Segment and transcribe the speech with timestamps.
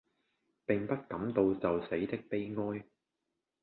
[0.65, 2.83] 並不感到就死的悲哀。